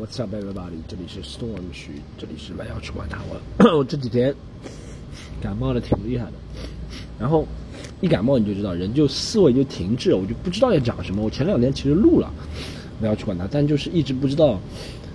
[0.00, 0.80] ，What's up everybody？
[0.88, 3.18] 这里是 Storm 区，这里是慢要去管他。
[3.28, 4.34] 我 我这几天
[5.42, 6.32] 感冒的挺厉害的，
[7.18, 7.46] 然后
[8.00, 11.22] 一感冒你就知道人就思维就停滞，我就不知道要讲什么。
[11.22, 12.32] 我前两天其实录了，
[12.98, 14.58] 不要去管他，但就是一直不知道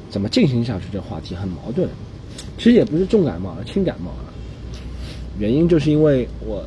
[0.07, 0.85] 怎么进行下去。
[0.93, 1.89] 这话题很矛盾。
[2.55, 4.33] 其实也不是重感冒，轻感冒了。
[5.39, 6.63] 原因就是因为我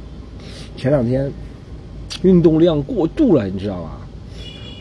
[0.76, 1.30] 前两天
[2.22, 4.00] 运动量过度了，你知道吗？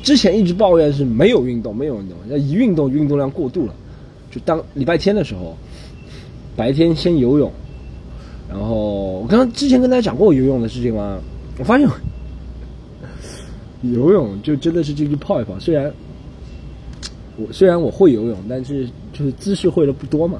[0.07, 3.73] 之前一直抱怨是没有运动，没有运动，那一运动运动量过度了。
[4.31, 5.57] 就当礼拜天的时候，
[6.55, 7.51] 白天先游泳，
[8.49, 11.19] 然后我刚刚之前跟大家讲过游泳的事情吗？
[11.59, 11.85] 我发现
[13.81, 15.59] 游泳就真的是进去泡一泡。
[15.59, 15.91] 虽然
[17.35, 20.39] 我虽然我会游泳，但是就是姿势会的不多嘛。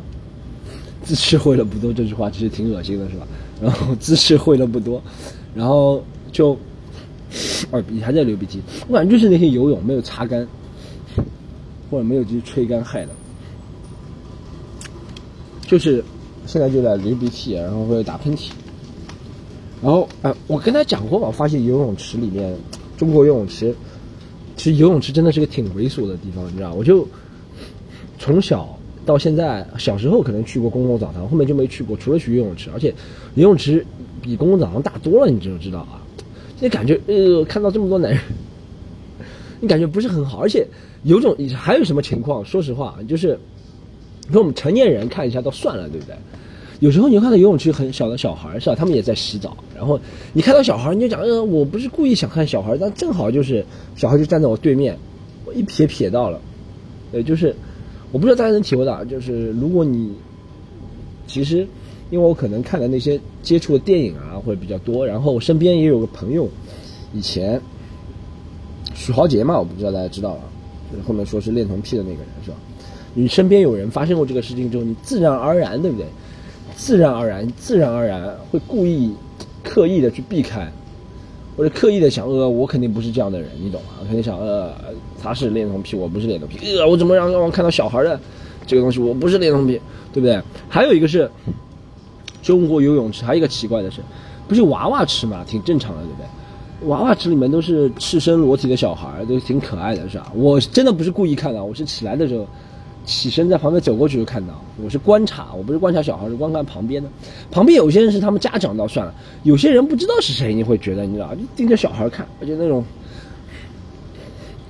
[1.04, 3.28] 姿势会的不多这句话其实挺恶心的，是吧？
[3.62, 5.04] 然后姿势会的不多，
[5.54, 6.58] 然后就。
[7.72, 10.48] 哦，你还在流鼻涕，我感觉就是那些游泳没有擦干，
[11.90, 13.10] 或者没有去吹干害的，
[15.68, 16.04] 就是
[16.46, 18.50] 现在就在流鼻涕，然后会打喷嚏，
[19.82, 22.56] 然后哎，我跟他讲过我，发现游泳池里面，
[22.98, 23.76] 中国游泳池，
[24.56, 26.74] 其实游泳池真的是个挺猥琐的地方，你知道？
[26.74, 27.06] 我就
[28.18, 32.94] 从小到现在，小时候可能去过公共澡堂，后面就没去过，除了去游泳池，而且
[33.36, 33.86] 游泳池
[34.22, 36.02] 比公共澡堂大多了，你知不知道啊？
[36.60, 38.20] 你感觉呃，看到这么多男人，
[39.60, 40.66] 你感觉不是很好，而且
[41.04, 42.44] 有种还有什么情况？
[42.44, 43.38] 说实话，就是
[44.28, 46.16] 你说我们成年人看一下都算了，对不对？
[46.80, 48.76] 有时候你看到游泳池很小的小孩是吧？
[48.76, 50.00] 他们也在洗澡，然后
[50.34, 53.64] 你看到小孩，你就讲呃，我不是故意想看小孩，但正好就是
[53.96, 54.98] 小孩就站在我对面，
[55.46, 56.42] 我一瞥瞥到了，
[57.12, 57.56] 呃，就是
[58.12, 60.12] 我不知道大家能体会到，就是如果你
[61.28, 61.68] 其实。
[62.10, 66.48] 因为我可能看的那些接触的电影啊会比较多，然后我身边也有个朋友，
[67.14, 67.62] 以前
[68.94, 70.42] 许豪杰嘛，我不知道大家知道了，
[70.92, 72.58] 就是后面说是恋童癖的那个人是吧？
[73.14, 76.06] 你身边有人发生过这个事情之后，你自然而然对不对？
[76.76, 79.12] 自然而然，自然而然会故意
[79.64, 80.72] 刻意的去避开，
[81.58, 83.90] 或者刻意的想呃，我肯定不是这样的人，你懂吗？
[84.06, 84.72] 肯定想呃，
[85.22, 88.18] 他是恋童癖，我不是恋童癖，呃，我怎么让让我看到小孩的
[88.66, 89.82] 这个东西，我不是恋童癖，
[90.14, 90.40] 对不对？
[90.70, 91.30] 还有一个是。
[92.48, 94.00] 中国游泳池还有一个奇怪的是，
[94.48, 96.88] 不是娃娃池嘛，挺正常的，对不对？
[96.88, 100.32] 娃娃池里面都是赤身裸体的小孩，都挺可爱的，是吧？
[100.34, 102.48] 我真的不是故意看的，我是起来的时候，
[103.04, 104.54] 起身在旁边走过去就看到。
[104.82, 107.10] 我是观察，我不是观察小孩，是观看旁边的。
[107.52, 112.82] 旁边有些人是他们家长倒算了，有些人不知道是谁，你会觉得你知道，就盯着小孩看，而且那种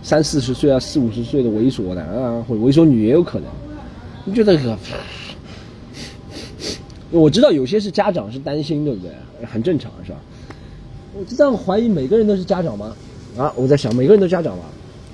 [0.02, 3.48] 三四十岁啊、四五十岁的猥琐男啊，或者猥琐女也有可能，
[4.26, 4.76] 你觉得可？
[7.12, 9.12] 我知道有些是家长是担心，对不对？
[9.46, 10.18] 很正常，是吧？
[11.14, 12.94] 我这样怀疑每个人都是家长吗？
[13.38, 14.66] 啊，我在想每个人都家长吗？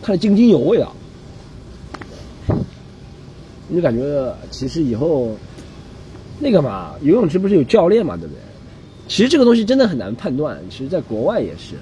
[0.02, 0.92] 看得津津有味啊！
[3.68, 5.32] 你就感觉其实以后
[6.40, 8.40] 那个嘛，游泳池不是有教练嘛，对不对？
[9.08, 10.58] 其实这个东西真的很难判断。
[10.70, 11.76] 其实，在国外也是，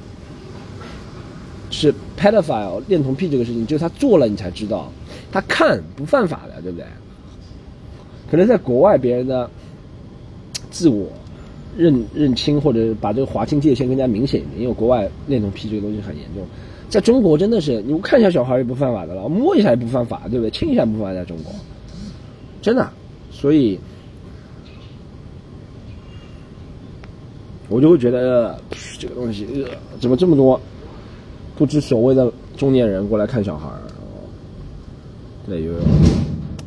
[1.69, 4.91] 是 pedophile 恋童癖这个事情，就是他做了你才知道，
[5.31, 6.85] 他看不犯法的，对不对？
[8.29, 9.49] 可能在国外别人的。
[10.71, 11.05] 自我
[11.77, 16.43] 认认清或者把这个划清界限更加明显一点，因为国外恋童癖这个东西很严重，
[16.89, 20.49] 在中国真的是你看一下小孩也不犯法的了，摸一下也不犯法，对不对？
[20.49, 21.53] 亲一下不犯法，在中国，
[22.61, 22.89] 真的，
[23.29, 23.79] 所以
[27.69, 28.59] 我就会觉得
[28.97, 29.47] 这个东西，
[29.99, 30.59] 怎么这么多
[31.55, 33.79] 不知所谓的中年人过来看小孩儿
[35.47, 35.81] 对游泳，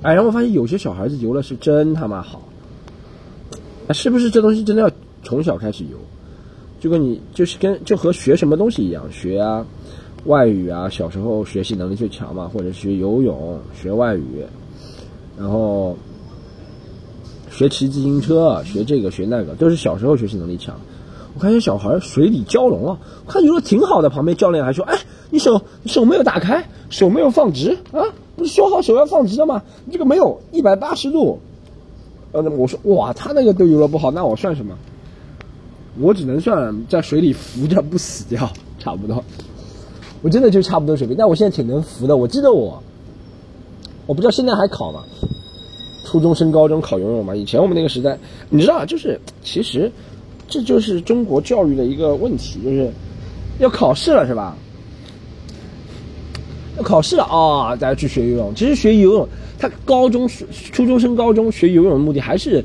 [0.02, 2.40] 哎，然后我发现有些小孩子游的是真他妈好。
[3.86, 4.90] 那是不是这东西真的要
[5.22, 5.98] 从小开始游？
[6.80, 9.64] 就跟你就是跟就和学什么东西一样，学啊，
[10.26, 14.44] 外语啊，小时候学习能力最强嘛，或者学游泳、学外语，
[15.38, 15.96] 然后
[17.50, 20.78] 学骑自行车、学这个学那个，都是小时候学习能力强。
[21.34, 24.98] 我看见小孩水里蛟龙啊，看游的挺好的，旁边教练还说：“哎，
[25.30, 28.04] 你手你手没有打开，手没有放直啊，
[28.36, 29.62] 不是说好手要放直的吗？
[29.86, 31.38] 你这个没有一百八十度。”
[32.34, 34.76] 呃，我说哇，他那个都游的不好，那我算什么？
[36.00, 38.50] 我只能算在水里浮着不死掉，
[38.80, 39.22] 差不多。
[40.20, 42.16] 我真的就差不多水平，但我现在挺能浮的。
[42.16, 42.82] 我记得我，
[44.06, 45.04] 我不知道现在还考吗？
[46.04, 47.36] 初中升高中考游泳吗？
[47.36, 48.18] 以前我们那个时代，
[48.50, 49.92] 你知道，就是其实
[50.48, 52.90] 这就是中国教育的一个问题，就是
[53.60, 54.56] 要考试了，是吧？
[56.76, 58.52] 要考试了啊，大家去学游泳。
[58.56, 59.28] 其实学游泳。
[59.68, 60.28] 他高中、
[60.72, 62.62] 初中升高中学游泳的目的还是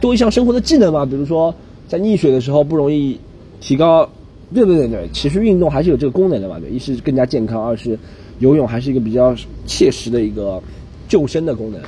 [0.00, 1.04] 多一项生活的技能嘛？
[1.04, 1.54] 比如说
[1.86, 3.18] 在溺水的时候不容易
[3.60, 4.08] 提高，
[4.54, 6.58] 对对对对，其实运动还是有这个功能的嘛。
[6.58, 7.98] 对，一是更加健康，二是
[8.38, 10.62] 游泳还是一个比较切实的一个
[11.08, 11.80] 救生的功能，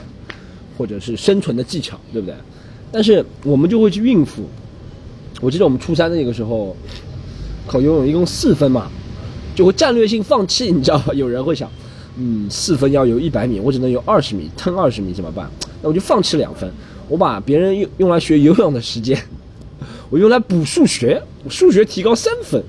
[0.76, 2.34] 或者是生存的技巧，对不对？
[2.90, 4.42] 但是我们就会去应付。
[5.40, 6.76] 我记得我们初三的那个时候，
[7.66, 8.90] 考游泳一共四分嘛，
[9.54, 11.14] 就会战略性放弃，你知道吧？
[11.14, 11.70] 有人会想，
[12.18, 15.50] 嗯，四分要游一百米，我只能游二十米，腾二十米怎么办？
[15.82, 16.70] 那我就放弃两分，
[17.08, 19.18] 我把别人用用来学游泳的时间，
[20.10, 22.62] 我用来补数学，数学提高三分，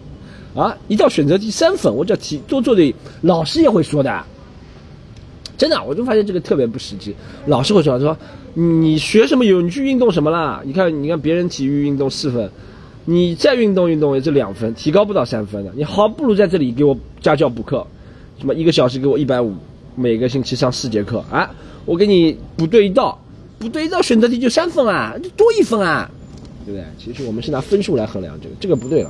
[0.55, 4.23] 啊，一道选择题三分，我只要提多做点，老师也会说的。
[5.55, 7.15] 真的，我就发现这个特别不实际。
[7.45, 8.17] 老师会说说，
[8.53, 9.61] 你学什么游？
[9.61, 10.61] 你去运动什么啦？
[10.65, 12.49] 你看，你看别人体育运动四分，
[13.05, 15.71] 你再运动运动也就两分，提高不到三分的。
[15.75, 17.85] 你好，不如在这里给我家教补课，
[18.43, 19.53] 什么一个小时给我一百五，
[19.95, 21.49] 每个星期上四节课啊，
[21.85, 23.17] 我给你补对一道，
[23.57, 26.11] 补对一道选择题就三分啊，就多一分啊，
[26.65, 26.85] 对不对？
[26.99, 29.09] 其实我们是拿分数来衡量这个，这个不对了。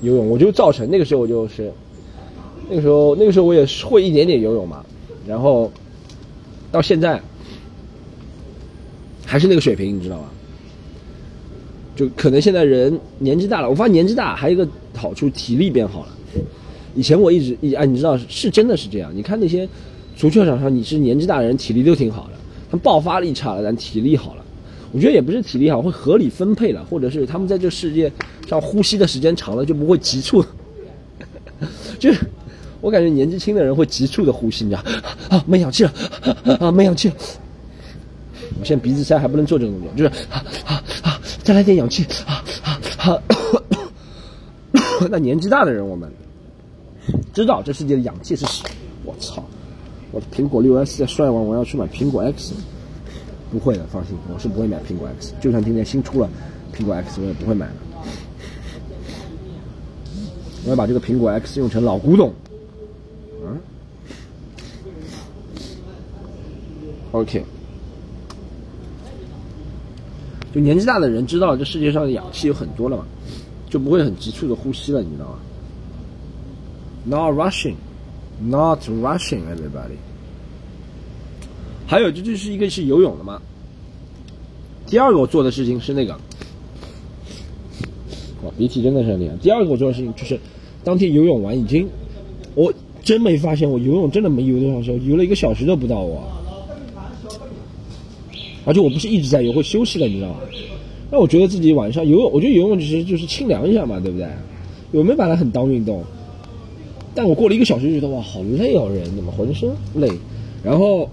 [0.00, 1.72] 游泳我就造成那个时候我就是，
[2.68, 4.84] 那个时候那个时候我也会一点点游泳嘛。
[5.24, 5.70] 然后
[6.72, 7.22] 到现在
[9.24, 10.24] 还是那个水平，你知道吗？
[11.94, 16.08] 就可能现在人年纪大了，我发现年纪大还有一个好处，体力变好了。
[16.94, 19.10] 以前我一直一哎，你知道是真的是这样。
[19.14, 19.68] 你看那些
[20.16, 22.32] 足球场上，你是年纪大的人，体力都挺好的，
[22.70, 24.44] 他们爆发力差了，但体力好了。
[24.92, 28.12] 我觉得也不是体力好，会合理分配了，或者是他们在这世界
[28.46, 30.44] 上呼吸的时间长了，就不会急促，
[31.98, 32.20] 就是。
[32.82, 34.82] 我感觉年纪轻的人会急促的呼吸，你知道
[35.28, 35.92] 啊，没氧气了，
[36.58, 37.14] 啊，没氧气了。
[38.58, 43.22] 我现在鼻子塞还不能做这个动作，就是啊啊啊，再来点氧气，啊啊啊。
[45.08, 46.10] 那年纪大的人，我们
[47.32, 48.70] 知道这世界的氧气是什么。
[49.04, 49.42] 我操，
[50.10, 52.54] 我的苹果六 S 在摔完，我要去买苹果 X。
[53.50, 55.34] 不会的，放心，我是不会买苹果 X。
[55.40, 56.28] 就算今天新出了
[56.74, 57.74] 苹果 X，我也不会买的。
[60.64, 62.32] 我要把这个苹果 X 用成老古董。
[63.44, 63.60] 嗯
[67.10, 67.44] OK，
[70.54, 73.04] 就年纪大的人知道这世界上的氧气有很多了嘛，
[73.68, 75.38] 就不会很急促的呼吸了，你知道吗
[77.04, 77.74] ？Not rushing,
[78.40, 79.96] not rushing, everybody。
[81.86, 83.42] 还有，这就是一个是游泳的嘛。
[84.86, 86.12] 第二个我做的事情是那个，
[88.44, 89.34] 哇，鼻涕真的是很厉害。
[89.42, 90.38] 第二个我做的事情就是，
[90.84, 91.88] 当天游泳完已经，
[92.54, 92.72] 我
[93.02, 96.22] 真没发现我游泳真的没游多长时间，游了一个小时都不到我。
[98.64, 100.36] 而且我不是一直在游，会休息的，你知道吗？
[101.10, 104.28] 那我觉得自己晚上游泳，我觉得游泳其实就是清凉一下嘛，对不对？
[104.92, 106.04] 有没有把它很当运动？
[107.14, 110.10] 但我过了一个小时就觉得哇，好累哦，人怎么浑身累？
[110.62, 111.08] 然后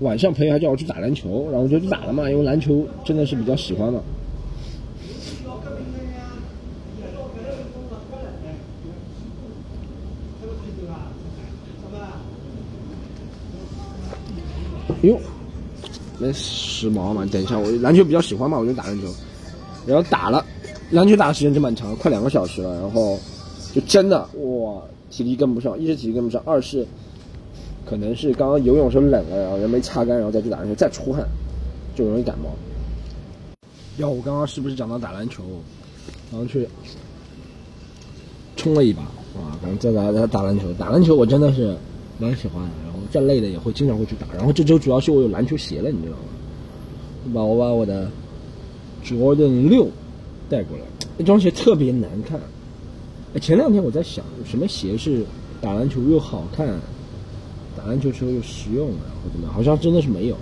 [0.00, 4.00] 晚上朋友还叫我去打篮球，然后我就去打了嘛，因为篮球真的是比较喜欢嘛。
[15.02, 15.18] 哟。
[16.18, 17.26] 没时髦嘛？
[17.30, 19.06] 等一下，我篮球比较喜欢嘛，我就打篮球。
[19.86, 20.42] 然后打了，
[20.90, 22.74] 篮球打的时间真蛮长，快两个小时了。
[22.80, 23.18] 然后
[23.74, 24.80] 就真的哇，
[25.10, 26.86] 体力跟不上，一是体力跟不上，二是
[27.84, 31.26] 可能是刚刚游泳时候冷了，然后人没擦干，然后再去打篮球再出汗，
[31.94, 32.50] 就容易感冒。
[33.98, 35.42] 要我刚刚是不是讲到打篮球？
[36.30, 36.68] 然后去
[38.56, 39.56] 冲了一把，哇！
[39.62, 41.76] 然后再来来打篮球，打篮球我真的是
[42.18, 42.70] 蛮喜欢的。
[42.84, 46.22] 然后再累的也会经常会去打，然后这周主要是我有篮球鞋了，你知道吗？
[47.26, 48.10] 我把我把我的
[49.04, 49.88] Jordan 六
[50.50, 50.84] 带过来，
[51.16, 52.40] 那双鞋特别难看。
[53.38, 55.24] 前两天我在想，什么鞋是
[55.60, 56.66] 打篮球又好看，
[57.76, 59.52] 打篮球时候又实用，然后怎么样？
[59.52, 60.36] 好像真的是没有。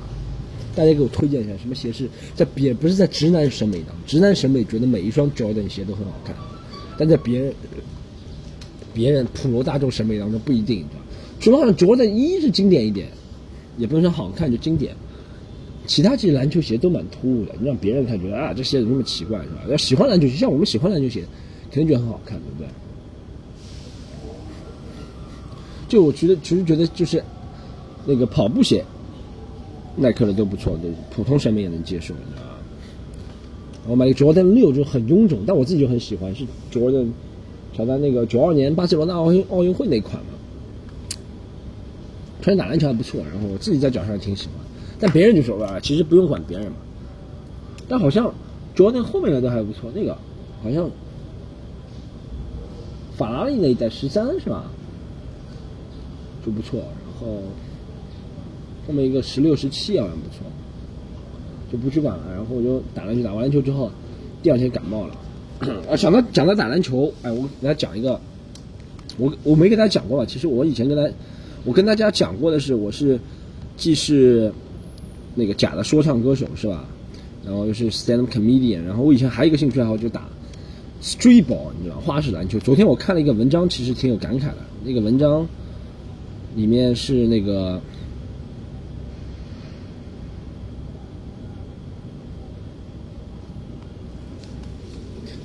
[0.77, 6.35] 大家给我推荐一下，什么鞋是在别不是在直男审美当中，直男审美觉得每一双 Jordan 鞋都很好看，
[6.99, 7.55] 但在别人
[8.93, 11.01] 别人普罗大众审美当中不一定，你知道。
[11.41, 13.09] 主要上着的一是经典一点，
[13.77, 14.95] 也不能说好看就经典。
[15.87, 19.63] 其他其实篮球鞋都蛮突兀的，你让别人看觉得啊，这鞋怎么那么奇怪，是吧？
[19.69, 21.23] 要喜欢篮球鞋，像我们喜欢篮球鞋，
[21.71, 22.67] 肯定觉得很好看，对不对？
[25.95, 27.23] 就我觉得，其实觉得就是
[28.05, 28.85] 那个跑步鞋，
[29.95, 32.43] 耐克的都不错，都普通审美也能接受，你知道？
[33.87, 37.07] 我买个 Jordan 六就很臃肿，但我自己就很喜欢，是 Jordan
[37.77, 40.31] 乔丹那个九二年巴塞罗那奥运奥运会那款嘛。
[42.43, 44.55] 穿打篮球还不错，然后我自己在脚上挺喜欢，
[44.99, 46.77] 但别人就说吧，其实不用管别人嘛。
[47.89, 48.35] 但好像
[48.75, 50.19] 主要那后面的都还不错，那个
[50.61, 50.91] 好像
[53.17, 54.65] 法拉利那一代十三是吧？
[56.45, 57.43] 就不错，然后
[58.87, 60.45] 后面一个十六、十七好像不错，
[61.73, 62.25] 就不去管了。
[62.35, 63.91] 然后我就打篮球，打完篮球之后，
[64.43, 65.17] 第二天感冒了。
[65.91, 68.21] 啊，想到讲到打篮球，哎，我给大家讲一个，
[69.17, 70.27] 我我没给大家讲过吧？
[70.27, 71.11] 其实我以前跟他。
[71.67, 73.19] 我跟大家讲过的是，我是
[73.75, 74.53] 既是
[75.35, 76.85] 那个假的说唱歌手是吧？
[77.43, 80.29] 然后又是 stand up comedian，然后我以前还有一个兴趣爱好就打
[81.01, 82.59] street ball，你知道花式篮球。
[82.59, 84.57] 昨天我看了一个文章，其实挺有感慨的。
[84.85, 85.49] 那个文章
[86.55, 87.81] 里面是那个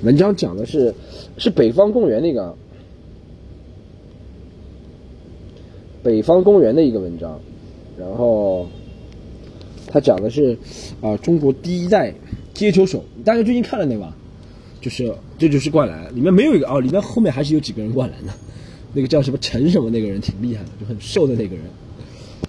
[0.02, 0.94] 文章讲的是
[1.36, 2.56] 是北方公园那个
[6.02, 7.40] 北方公园的一个文章，
[7.98, 8.66] 然后。
[9.92, 10.56] 他讲的是，
[11.00, 12.14] 啊，中国第一代
[12.54, 14.08] 接球手，大家最近看了那个？
[14.80, 18.32] 就是这就是灌篮，里面没有一个哦，里面后面还是有几个人灌篮的，
[18.92, 21.64] 那个叫什么陈什么那个人挺厉害的，就很瘦的那个人，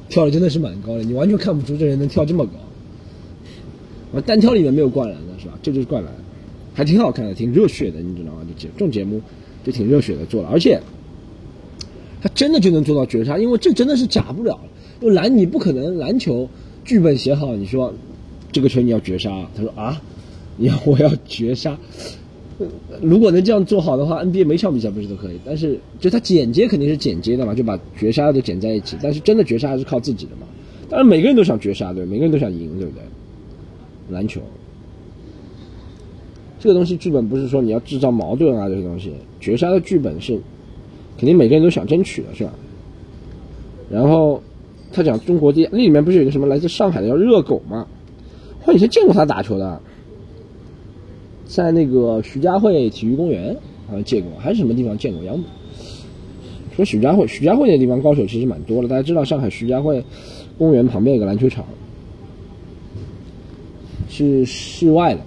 [0.10, 2.53] 跳的真的是蛮高的，你完全看不出这人能跳这么高。
[4.12, 5.57] 我，单挑里面没有灌篮的是吧？
[5.62, 6.13] 这就是灌篮，
[6.74, 8.41] 还挺好看的，挺热血的，你知道吗？
[8.48, 9.21] 就节这种节目
[9.63, 10.79] 就挺热血的做了，而且
[12.21, 14.60] 他真的就能做到绝杀，因为这真的是假不了，
[15.00, 16.50] 因为篮你不可能篮球。
[16.83, 17.93] 剧本写好，你说
[18.51, 20.01] 这个球你要绝杀，他说啊，
[20.57, 21.77] 你要我要绝杀。
[23.01, 25.39] 如果能这样做好的话，NBA 每场比赛不是都可以？
[25.46, 28.98] 但是就他剪接肯定是剪接的嘛，就把绝杀都剪在一起。
[29.01, 30.48] 但是真的绝杀还是靠自己的嘛。
[30.89, 33.03] 当然每个人都想绝杀，对，每个人都想赢，对不对？
[34.10, 34.41] 篮球
[36.60, 40.39] 这个东西剧本不是说你要制造矛盾啊，这些东西绝杀的剧本是
[41.18, 42.53] 肯定每个人都想争取的，是吧？
[43.89, 44.41] 然后。
[44.94, 47.88] 他讲中国第那里面不是有个什么来自上海的叫热狗吗？
[48.65, 49.82] 我以前见过他打球的，
[51.53, 53.53] 在那个徐家汇体育公园
[53.86, 55.22] 好像见过，还是什么地方见过？
[55.25, 55.38] 杨
[56.77, 58.88] 说徐家汇，徐家汇那地方高手其实蛮多的。
[58.88, 60.01] 大家知道上海徐家汇
[60.58, 61.65] 公园旁边有个篮球场，
[64.08, 65.20] 是室外的，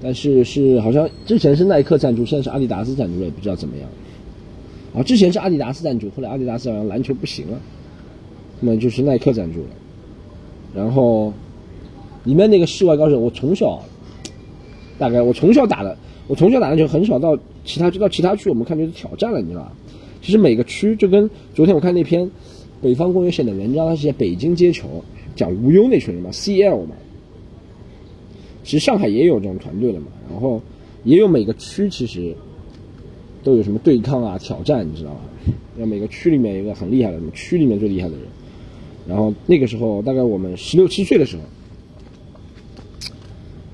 [0.00, 3.88] 但是是好像之前是耐克赞助，现在是阿迪达斯赞助了，也不知道怎么样。
[4.94, 7.58] 啊，之前是阿迪达斯赞助，后来阿迪达斯好像篮球不行了。
[8.60, 9.68] 那么就是耐克赞助了，
[10.72, 11.32] 然后
[12.22, 13.82] 里面那个室外高手，我从小
[14.98, 19.72] 大概我从小打的，我从小打篮球很少到其他到其他区，我们看就是挑战了，你知道吧？
[20.22, 22.30] 其实每个区就跟昨天我看那篇
[22.82, 26.96] 北方公园写的文章，它写北京接球，讲无忧那群人嘛，CL 嘛。
[28.64, 30.60] 其实上海也有这种团队的嘛，然后
[31.04, 32.34] 也有每个区其实
[33.44, 35.20] 都有什么对抗啊、挑战，你知道吧？
[35.78, 38.24] 要每个区里面一个很厉害的，什么区里面最厉害的人。
[39.06, 41.42] 然后那个时候，大概我们十六七岁的时候，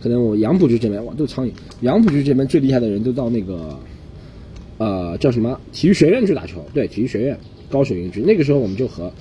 [0.02, 1.50] 可能我杨浦区这边哇都是苍蝇，
[1.82, 3.78] 杨浦区这边最厉害的人都到那个，
[4.78, 7.38] 呃叫什么体育学院去打球，对，体育学院
[7.70, 8.20] 高手营区。
[8.20, 9.12] 那个时候我们就和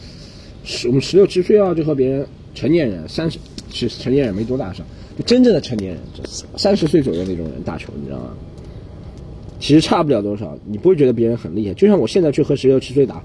[0.63, 3.37] 十我们十六七岁啊，就和别人成年人三十，
[3.69, 4.83] 其实成年人没多大上，
[5.15, 6.01] 就真正的成年人，
[6.57, 8.33] 三十岁左右那种人打球，你知道吗？
[9.59, 11.73] 其实差不了多少，你不会觉得别人很厉害。
[11.75, 13.21] 就像我现在去和十六七岁打，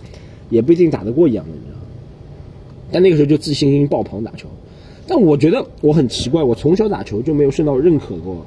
[0.51, 1.87] 也不一定打得过一样的，你知道吗。
[2.93, 4.47] 但那个时候就自信心爆棚打球，
[5.07, 8.45] 但我觉得我很奇怪，我从小打球就没有受到认可过，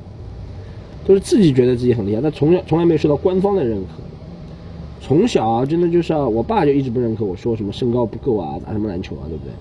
[1.06, 4.02] 都是自己觉得自己很厉害，但从小从来没有受到官方的认可。
[5.02, 9.52] 从小啊，真的就是啊，我爸就一直不认可我说什么身高不够啊，打什么篮球啊，对不对？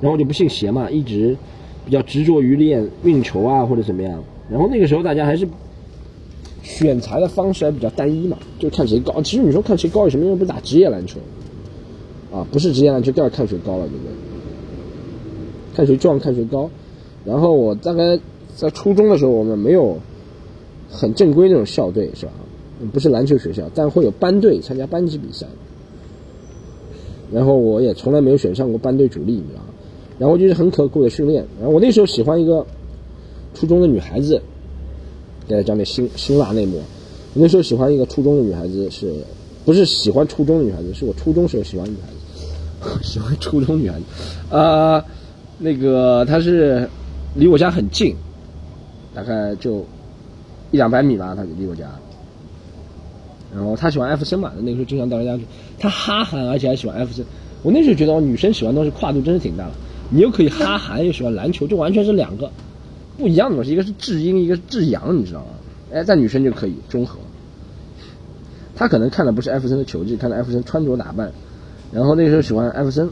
[0.00, 1.36] 然后我就不信邪嘛，一直
[1.84, 4.22] 比较执着于练运球啊或者怎么样。
[4.48, 5.48] 然后那个时候大家还是
[6.62, 9.20] 选材的方式还比较单一嘛，就看谁高。
[9.22, 10.38] 其实你说看谁高有什么用？
[10.38, 11.18] 不是打职业篮球。
[12.32, 14.12] 啊，不是职业篮球，第二看谁高了，对不对？
[15.76, 16.70] 看谁壮，看谁高。
[17.26, 18.18] 然后我大概
[18.56, 19.98] 在初中的时候，我们没有
[20.90, 22.32] 很正规那种校队，是吧？
[22.92, 25.46] 不是篮球学校，但会有班队参加班级比赛。
[27.30, 29.66] 然后我也从来没有选上过班队主力，你知道吗？
[30.18, 31.44] 然后就是很刻苦的训练。
[31.58, 32.64] 然后我那时候喜欢一个
[33.52, 34.40] 初中的女孩子，
[35.46, 36.78] 给她讲点辛辛辣内幕。
[37.34, 39.12] 我那时候喜欢一个初中的女孩子，是
[39.66, 40.94] 不是喜欢初中的女孩子？
[40.94, 42.14] 是我初中时候喜欢女孩子。
[43.02, 44.04] 喜欢初中女孩子，
[44.54, 45.04] 啊，
[45.58, 46.88] 那个她是
[47.34, 48.14] 离我家很近，
[49.14, 49.84] 大概就
[50.70, 51.84] 一两百米吧，她离我家。
[53.54, 55.44] 然后她喜欢艾弗森嘛，那个时候经常到人家去。
[55.78, 57.24] 她哈韩，而且还喜欢艾弗森。
[57.62, 59.72] 我那时候觉得，哦女生喜欢东西跨度真是挺大的。
[60.10, 62.50] 你又可以哈韩，又喜欢篮球，就完全是两个
[63.16, 63.72] 不一样的东西。
[63.72, 65.46] 一个是至阴，一个是至阳，你知道吗？
[65.92, 67.18] 哎，在女生就可以中和。
[68.74, 71.32] 她可能看的不是艾弗森的球技，看的艾弗森穿着打扮。
[71.92, 73.08] 然后那时候喜欢艾弗森，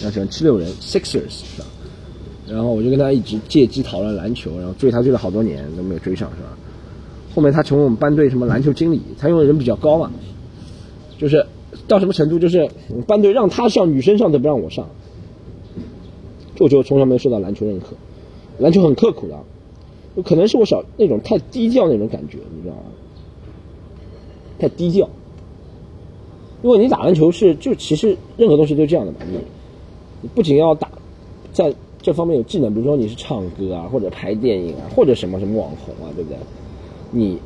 [0.00, 1.66] 然后喜欢七六人 Sixers 是吧？
[2.46, 6.56] 然后我就跟他一直借机讨论篮球，然后追他追了好多年都没有追上是吧？
[7.34, 10.10] 后面他成为我们班队什么篮球经理，他因为人比较高嘛，
[11.18, 11.44] 就是
[11.86, 12.68] 到什么程度就是
[13.06, 14.88] 班队让他上女生上都不让我上，
[16.56, 17.88] 就就从小没有受到篮球认可，
[18.58, 19.38] 篮球很刻苦的，
[20.16, 22.82] 有可能是我小那种太低调那种感觉，你知道吗？
[24.58, 25.08] 太低调。
[26.60, 29.38] 因为你打篮球是就其实任何东西都这样的嘛，你
[30.34, 30.88] 不仅要打，
[31.52, 36.38] 在这方面有技能，比如说你是唱歌啊，或者拍电影啊，或者什么什么网红啊，对不对？
[37.10, 37.38] 你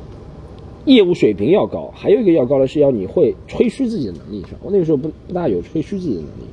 [0.85, 4.59] 业务水平要高，还有一个要高的是要你会吹嘘自己的能力，是吧？
[4.63, 6.43] 我那个时候不不大有吹嘘自己的能力。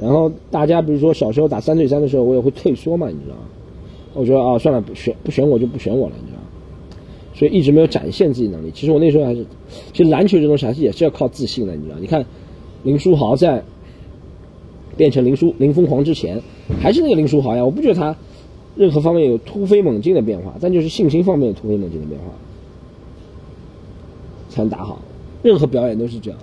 [0.00, 3.42] 然后大家比如说小时候打三对三的时候，我也会退缩嘛，你知道吗？
[4.14, 6.44] 我觉得啊，算了，不选不选我就不选我了，你知道吗？
[7.34, 8.70] 所以一直没有展现自己能力。
[8.72, 9.44] 其实我那时候还是，
[9.92, 11.96] 其实篮球这东西还是也是要靠自信的，你知道？
[11.98, 12.24] 你看
[12.86, 13.62] 林书豪在
[14.96, 16.40] 变成林书林疯狂之前，
[16.80, 17.64] 还是那个林书豪呀。
[17.64, 18.16] 我不觉得他
[18.76, 22.26] 任何方面有突飞猛进的变化，但就是信心方面有突飞猛进的变化，
[24.48, 25.02] 才能打好。
[25.42, 26.38] 任何表演都是这样，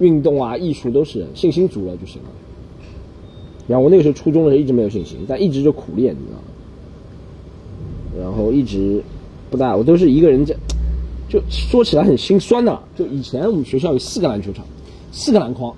[0.00, 2.28] 运动啊、艺术都是信心足了就行了。
[3.68, 6.44] 然后我那个时候初中的时候一直没有信心，但一直就苦练，你知道吗？
[8.22, 9.02] 然后一直。
[9.48, 10.56] 不大，我都是一个人在，
[11.28, 12.76] 就说起来很心酸的。
[12.96, 14.66] 就以前我们学校有四个篮球场，
[15.12, 15.74] 四个篮筐。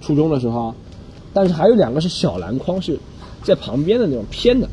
[0.00, 0.74] 初中的时候，
[1.32, 2.98] 但是还有两个是小篮筐，是
[3.42, 4.68] 在旁边的那种偏的。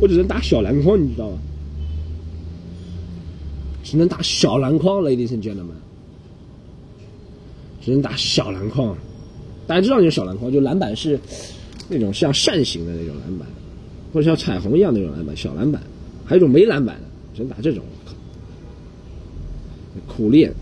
[0.00, 1.38] 我只能打小篮筐，你知道吗？
[3.82, 5.74] 只能打小篮筐，ladies and gentlemen。
[7.80, 8.96] 只能打小篮筐，
[9.66, 11.18] 大家知道那种小篮筐，就篮板是
[11.88, 13.48] 那种像扇形的那种篮板，
[14.12, 15.82] 或者像彩虹一样那种篮板，小篮板。
[16.24, 17.02] 还有一种没篮板的，
[17.34, 17.82] 只能打这种。
[20.06, 20.54] 苦练，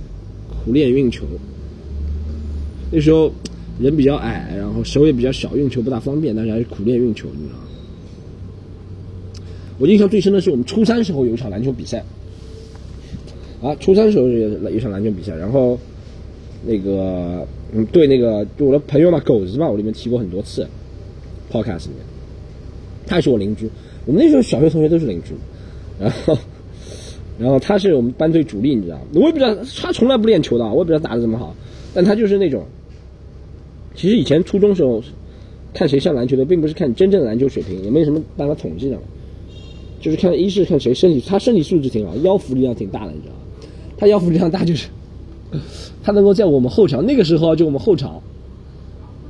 [0.64, 1.24] 苦练运球。
[2.90, 3.32] 那时候
[3.78, 7.64] 人比较矮，然后手也比较小，运球不大方便，但是还是苦练运球，你知道吗？
[9.78, 12.04] 我印象最深的是我们初三时候有一场篮球比赛。
[13.62, 15.78] 啊，初三时候有一场篮球比赛，然后
[16.66, 20.66] 那个嗯，对那个就我的朋友嘛，狗子嘛，我里面提过很多次
[21.52, 21.98] ，podcast 里面，
[23.06, 23.68] 他也是我邻居。
[24.06, 25.34] 我们那时候小学同学都是邻居，
[26.00, 26.38] 然后，
[27.40, 29.02] 然后他是我们班队主力，你知道吗？
[29.14, 31.54] 我也不知道他从来不练球的，我也不知道打的怎么好，
[31.94, 32.62] 但他就是那种。
[33.94, 35.02] 其实以前初中时候
[35.72, 38.98] 看谁上篮球的，并不是看真正的篮球水平，也没什么办法统计的，
[40.00, 43.40] 就是看一是看谁身体，他身体素质挺好，腰腹力量挺大的，你知道吗？
[43.96, 44.88] 他腰腹力量大就是
[46.02, 48.20] 他能够在我们后场那个时候就我们后场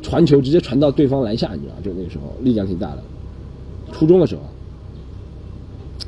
[0.02, 3.02] 传球直接传到对方篮下，你知道就那个时候力量挺大的，
[3.92, 4.42] 初中的时候。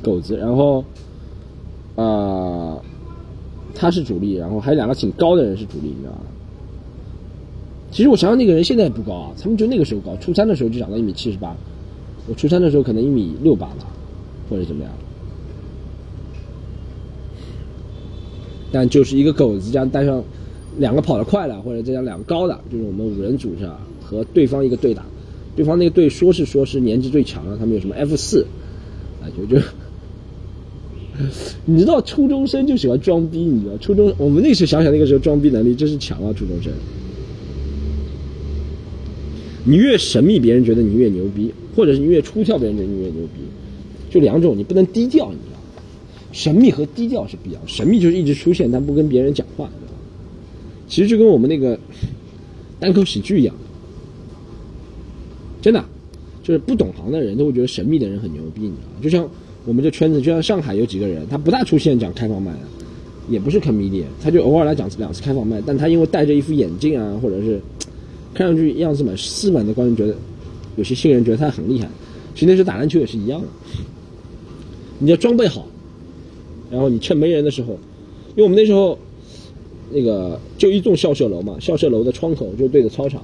[0.01, 0.83] 狗子，然后，
[1.95, 2.81] 呃，
[3.75, 6.21] 他是主力，然后还有两个挺高的人是主力，你知道吗？
[7.91, 11.55] 其实我想想，那个人现在不高啊，他们就那个时候高，初三的时候就长到一米七十八，
[12.27, 13.85] 我初三的时候可能一米六八吧，
[14.49, 14.91] 或者怎么样。
[18.71, 20.23] 但就是一个狗子，加带上
[20.79, 23.79] 两个跑得快的，或者再加两个高的，就是我们五人组是吧？
[24.03, 25.05] 和对方一个队打，
[25.55, 28.47] 对方那个队说是说是年纪最强的，他们有什么 F 四
[29.21, 29.61] 啊，就就。
[31.65, 36.33] 你知道初中生就喜欢装逼，你知道初中我们那时候想想那个时候装逼能力真是强啊！
[36.33, 36.73] 初中生，
[39.63, 43.41] 你越神秘，别人觉得你越牛逼；或者是你越出挑，别人觉得你越牛逼。
[44.09, 45.59] 就两种，你不能低调，你知道？
[46.31, 47.61] 神秘和低调是不一样。
[47.67, 49.93] 神秘就是一直出现，但不跟别人讲话，知道？
[50.87, 51.79] 其实就跟我们那个
[52.79, 53.55] 单口喜剧一样，
[55.61, 55.85] 真的，
[56.41, 59.03] 就是不懂行的人都会觉得神秘的人很牛逼，你知道？
[59.03, 59.29] 就像。
[59.65, 62.59] 我们这圈子就像上海有几个人，他不大出现讲开放麦的，
[63.29, 67.61] 也不是 comedy，他就偶尔来讲两次开放麦，但他因为戴着一副眼镜啊，或者是
[68.33, 70.13] 看上去样子蛮斯文的，观众觉得
[70.75, 71.87] 有些新人觉得他很厉害。
[72.35, 73.47] 其实那时候打篮球也是一样的，
[74.99, 75.65] 你要装备好，
[76.69, 77.71] 然后你趁没人的时候，
[78.35, 78.99] 因为我们那时候
[79.91, 83.23] 那个就一栋校舍楼嘛，校舍楼的窗口就对着操场，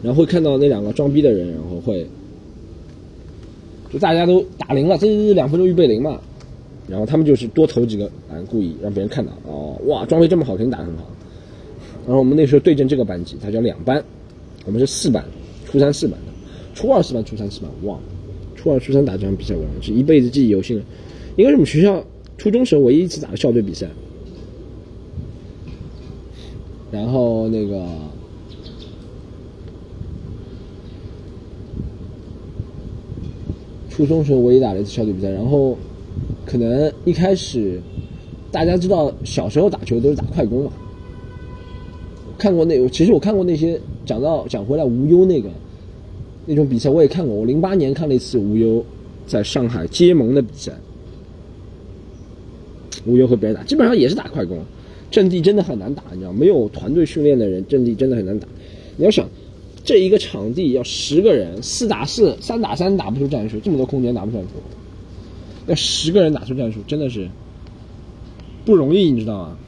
[0.00, 2.06] 然后会看到那两个装逼的人，然后会。
[3.94, 6.20] 就大家都打零了，这是两分钟预备零嘛，
[6.88, 11.04] 然后他们就是多投几个篮，故意让别人看到哦，哇，装备这么好，肯定打得很好。
[12.04, 14.04] 然后我们那时候对阵这个班级，他叫两班，
[14.66, 15.24] 我们是四班，
[15.64, 16.32] 初三四班的，
[16.74, 18.04] 初二四班，初三四班，忘了，
[18.56, 20.76] 初二初三打这场比赛，我是一辈子记忆犹新，
[21.36, 22.04] 应该是我们学校
[22.36, 23.86] 初中时候唯一一次打的校队比赛。
[26.90, 27.86] 然后那个。
[33.94, 35.78] 初中时候我也打了一次校队比赛，然后
[36.44, 37.80] 可能一开始
[38.50, 40.72] 大家知道小时候打球都是打快攻嘛，
[42.36, 45.48] 看过那其实我看过那些讲到讲回来无忧那个
[46.44, 48.84] 那种比赛我也看过，我零八年看了一次无忧
[49.28, 50.72] 在上海接盟的比赛，
[53.06, 54.58] 无忧和别人打基本上也是打快攻，
[55.08, 58.48] 阵地真的很难打，你知道没有团队训练的人阵地真的很难打，
[58.96, 59.28] 你要想。
[59.84, 64.50] 这一个场地要十个人，四打四、三打三打不出战术，这么多空间打不出战术，
[65.66, 67.28] 要十个人打出战术，真的是
[68.64, 69.58] 不容易，你知道吗？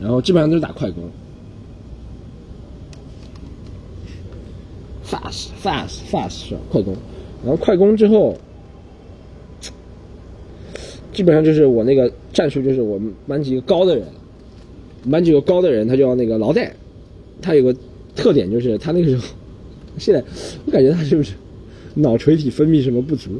[0.00, 1.10] 然后基本上都是打快攻
[5.04, 6.54] ，fast fast fast？
[6.70, 6.96] 快攻，
[7.44, 8.38] 然后快攻之后，
[11.18, 14.04] 基本上就是我那个战术，就是我们班级一个高的人，
[15.10, 16.72] 班级有个高的人，他叫那个劳代，
[17.42, 17.74] 他有个
[18.14, 19.24] 特点就是他那个时候，
[19.98, 20.22] 现在
[20.64, 21.32] 我感觉他是不是
[21.94, 23.30] 脑垂体分泌什么不足？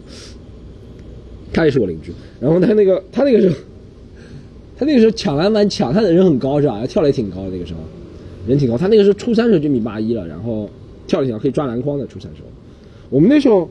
[1.53, 2.11] 他也是我邻居，
[2.41, 3.55] 然后他那个他那个时候。
[4.77, 6.85] 他那个时候抢篮板抢，他的人很高是吧？
[6.85, 7.81] 跳的也挺高的那个时候，
[8.49, 8.77] 人挺高。
[8.77, 10.69] 他那个时候初三时候就一米八一了，然后
[11.07, 12.07] 跳的挺高，可以抓篮筐的。
[12.07, 12.49] 初三时候，
[13.11, 13.69] 我们那时候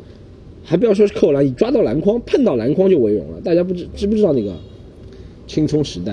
[0.69, 3.39] 还不要说是扣篮，以抓到篮筐碰到篮筐就为荣了。
[3.39, 4.53] 大家不知知不知道那个
[5.47, 6.11] 青葱时代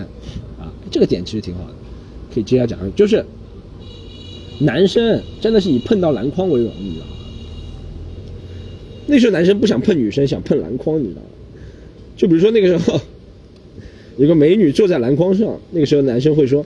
[0.60, 0.72] 啊？
[0.92, 1.74] 这个点其实挺好的，
[2.32, 2.78] 可以接下讲。
[2.94, 3.24] 就是
[4.60, 7.12] 男生真的是以碰到篮筐为荣，你知道吗？
[9.08, 11.26] 那时候男生不想碰女生，想碰篮筐，你知道吗？
[12.16, 13.00] 就比如说那个时候。
[14.16, 16.64] 有个美女坐在篮筐上，那个时候男生会说：“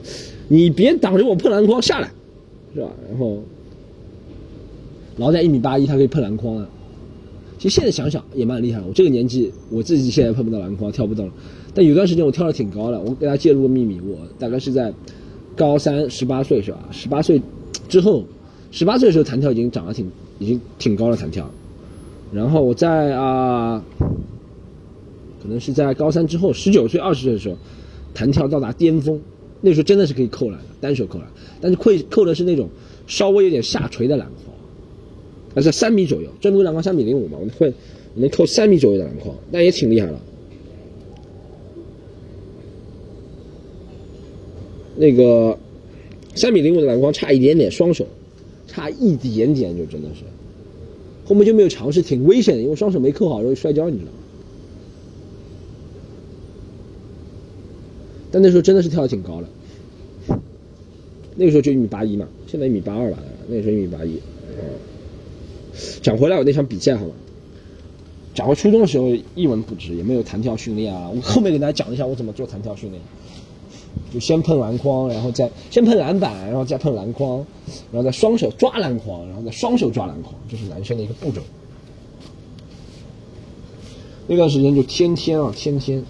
[0.49, 2.11] 你别挡着我碰篮筐，下来，
[2.75, 3.41] 是吧？”然后，
[5.17, 6.69] 老在一米八一，他可以碰篮筐啊。
[7.59, 8.87] 其实现在想想也蛮厉害的。
[8.87, 11.29] 我这个年纪，我自己现在碰不到篮筐，跳不动。
[11.75, 12.99] 但有段时间我跳的挺高的。
[12.99, 14.91] 我给大家揭露个秘密，我大概是在
[15.55, 16.79] 高三十八岁是吧？
[16.91, 17.39] 十八岁
[17.87, 18.23] 之后，
[18.71, 21.47] 十八岁的时候弹跳已经长得挺，已经挺高的弹跳。
[22.33, 23.83] 然后我在啊。
[25.41, 27.55] 可能是在高三之后，十九岁、二十岁的时候，
[28.13, 29.17] 弹跳到达巅峰，
[29.61, 31.25] 那时候真的是可以扣篮的，单手扣篮，
[31.61, 32.67] 但是会扣的是那种
[33.07, 34.48] 稍微有点下垂的篮筐，
[35.55, 37.73] 而在三米左右，正规篮筐三米零五嘛，我们会
[38.15, 40.19] 能扣三米左右的篮筐，那也挺厉害了。
[44.95, 45.57] 那个
[46.35, 48.05] 三米零五的篮筐差一点点，双手
[48.67, 50.23] 差一点点就真的是，
[51.25, 54.17] 后面就没有尝试，挺危险的，因为双手没扣好容易摔跤，你知道吗？
[58.31, 59.47] 但那时候真的是跳的挺高的，
[61.35, 64.19] 那个时候就一米八一嘛，现在一米八二吧，那个时候一米八一。
[66.01, 67.11] 讲回来我那场比赛好吗？
[68.33, 71.09] 讲回初中的时候一文不值，也没有弹跳训练啊。
[71.13, 73.01] 我后面给大家讲一下我怎么做弹跳训练，
[74.13, 77.45] 就先碰篮筐，然后再先碰篮板，然后再碰篮筐，
[77.91, 81.41] 然后再双手抓篮筐，然后再双手抓篮筐，这是男生的一个步骤。
[84.27, 86.03] 那段时间就天天啊，天天。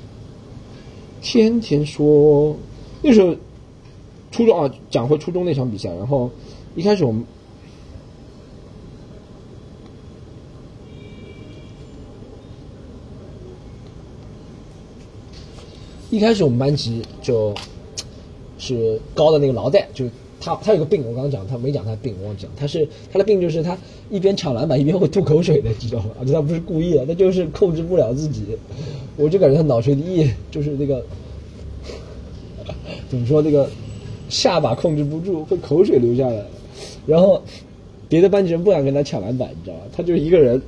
[1.21, 2.55] 天天说，
[3.01, 3.35] 那时候
[4.31, 6.31] 初中啊，讲回初中那场比赛，然后
[6.77, 7.25] 一开始我们
[16.19, 17.55] 一开始我们班级就
[18.57, 20.03] 是高的那个劳代，就
[20.41, 23.77] 他他有个病，我刚刚讲他没讲他病，我忘记讲，他是他的病就是他
[24.09, 26.09] 一边抢篮板一边会吐口水的，知道吗？
[26.25, 28.43] 且他不是故意的，他就是控制不了自己。
[29.15, 31.01] 我就感觉他脑垂体就是那个
[33.09, 33.69] 怎么说那个
[34.27, 36.43] 下巴控制不住，会口水流下来，
[37.07, 37.41] 然后
[38.09, 39.83] 别的班级人不敢跟他抢篮板，你知道吧？
[39.95, 40.61] 他就一个人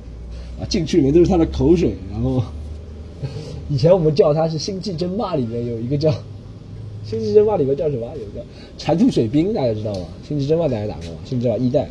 [0.58, 1.94] 啊，进去里面都是他的口水。
[2.10, 2.42] 然后
[3.68, 6.10] 以前我们叫他是《星际争霸》里面有一个叫
[7.04, 8.06] 《星际争霸》里面叫什么？
[8.14, 8.44] 有一个
[8.78, 10.06] 馋吐水兵，大家知道吗？
[10.28, 11.18] 《星际争霸》大家打过吗？
[11.28, 11.88] 《星际争霸》一代，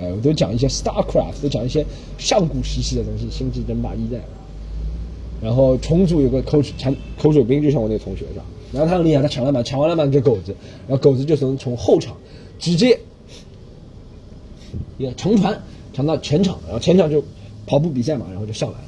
[0.00, 1.84] 哎，我都讲一些 StarCraft，都讲一些
[2.18, 4.20] 上古时期的东西，《星际争霸》一代。
[5.42, 6.72] 然后重组有个口水
[7.18, 8.44] 口水兵，就像我那个同学是吧？
[8.72, 10.54] 然后他很厉害，他抢篮板，抢完篮板给狗子，
[10.88, 12.16] 然后狗子就从从后场
[12.58, 12.98] 直接
[14.98, 15.60] 一个乘船
[15.92, 17.22] 抢到前场，然后前场就
[17.66, 18.84] 跑步比赛嘛，然后就上来了，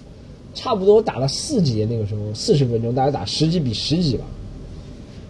[0.57, 4.25] 差不多打了四节，那个时候四十分钟，大概打十几比十几吧，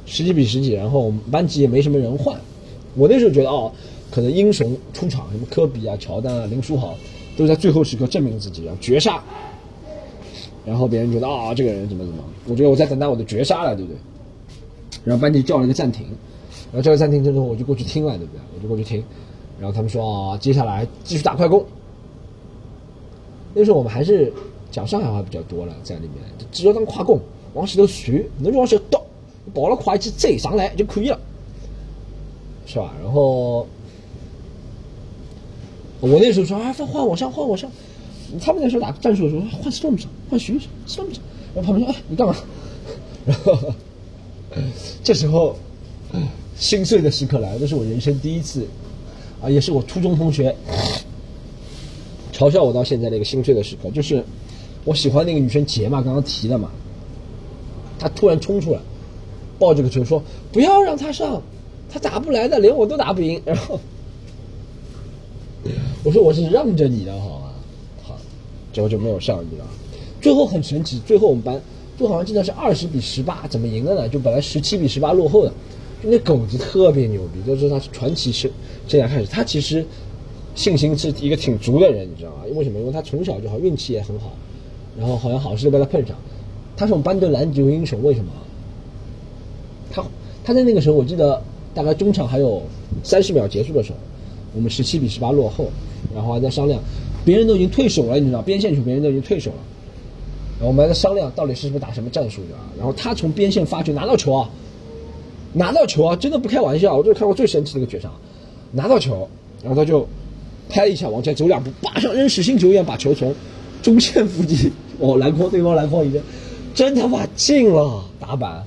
[0.06, 2.40] 十几比十几，然后我们班级也没什么人换，
[2.94, 3.70] 我那时候觉得哦，
[4.10, 6.94] 可能英雄出场，什么科比啊、乔丹啊、林书豪，
[7.36, 9.22] 都在最后时刻证明自己，然后绝杀。
[10.64, 13.98] 然后别人觉得啊，这个人怎么怎么，我觉得我在等待我的绝杀了，对不对？
[15.04, 16.06] 然后班级叫了一个暂停，
[16.72, 18.40] 然后叫了暂停之后，我就过去听了，对不对？
[18.56, 19.02] 我就过去听，
[19.60, 21.64] 然后他们说啊，接下来继续打快攻。
[23.54, 24.32] 那时候我们还是
[24.76, 26.12] 讲上海话比较多了，在里面
[26.52, 27.18] 只要当快攻，
[27.54, 29.02] 往石头旋，能往石头倒，
[29.54, 31.18] 跑了快去追上来就可以了，
[32.66, 32.92] 是吧？
[33.02, 33.66] 然后
[36.00, 37.70] 我那时候说啊，换我上，换我上。
[38.38, 41.22] 他们那时候打战术的时候，换 storm 上，换徐上，storm 上。
[41.54, 42.36] 然后旁边说：“哎，你干嘛？”
[43.24, 43.58] 然后
[45.02, 45.56] 这时候
[46.58, 48.66] 心碎的时刻来了，这是我人生第一次，
[49.40, 50.54] 啊，也是我初中同学
[52.30, 54.22] 嘲笑我到现在的一个心碎的时刻，就是
[54.86, 56.70] 我喜欢那个女生杰嘛，刚刚提的嘛，
[57.98, 58.80] 她突然冲出来，
[59.58, 61.42] 抱着个球说：“不要让他上，
[61.90, 63.78] 他打不来的，连我都打不赢。”然后
[66.04, 66.22] 我说。
[66.22, 67.52] 我是让着你的，好吗？
[68.02, 68.16] 好，
[68.72, 69.64] 最后就没有上，你知道？
[70.20, 71.60] 最后很神奇，最后我们班
[71.98, 74.08] 就好像记得是二十比十八，怎么赢的呢？
[74.08, 75.52] 就本来十七比十八落后的，
[76.02, 78.50] 就那狗子特别牛逼，就是他是传奇生
[78.86, 79.84] 生涯开始，他其实
[80.54, 82.42] 信心是一个挺足的人，你知道吗？
[82.48, 82.78] 因为什么？
[82.78, 84.32] 因为他从小就好，运气也很好，
[84.98, 86.16] 然后好像好事都被他碰上，
[86.76, 88.30] 他是我们班的篮球英雄，为什么？
[89.90, 90.02] 他
[90.44, 91.42] 他在那个时候，我记得
[91.74, 92.62] 大概中场还有
[93.02, 93.98] 三十秒结束的时候，
[94.54, 95.68] 我们十七比十八落后，
[96.14, 96.80] 然后还在商量，
[97.24, 99.56] 别人都已经退守了，你知道，边线球别人都已经退守了，
[100.58, 102.58] 然后我们还在商量到底是不是打什么战术，你知道？
[102.78, 104.48] 然后他从边线发球拿到球啊，
[105.52, 108.10] 拿到球啊，真的不开玩笑，我就看过最神奇的一个绝杀，
[108.72, 109.28] 拿到球，
[109.62, 110.06] 然后他就
[110.68, 113.34] 拍一下往前走两步，叭像扔实心球一样把球从
[113.82, 116.22] 中线附近哦篮筐对方篮筐一扔，
[116.74, 118.64] 真他妈进了，打板。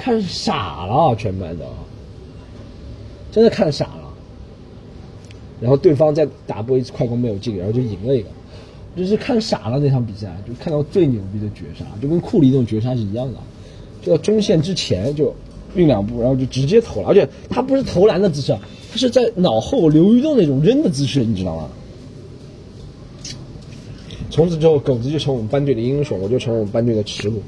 [0.00, 1.66] 看傻了，全班的，
[3.32, 4.14] 真的看傻了。
[5.60, 8.28] 然后对方再打波一次快攻没有进，然后就赢了一个，
[8.96, 13.40] 就是看傻了那场比赛，就看到最牛逼的绝杀，就跟库里那种绝杀是一样的，
[14.00, 15.34] 就到中线之前就
[15.74, 18.56] 运两步，然后就直接投了，而且他不是投篮的姿势，
[18.92, 21.68] 他是在脑后流移动那种扔的姿势，你知道吗？
[24.38, 27.42] 从此之后，狗子就成我们班队的英雄，我就成我们班队的耻辱。